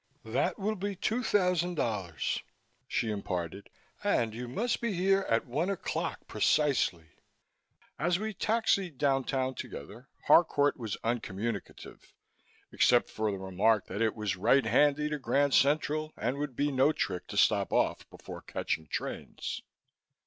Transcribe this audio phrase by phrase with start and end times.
[0.25, 2.41] "That will be two thousand dollars,"
[2.87, 3.69] she imparted,
[4.03, 7.11] "and you must be here at one o'clock precisely."
[7.99, 12.15] As we taxied downtown together, Harcourt was uncommunicative,
[12.71, 16.71] except for the remark that it was right handy to Grand Central and would be
[16.71, 19.61] no trick to stop off before catching trains.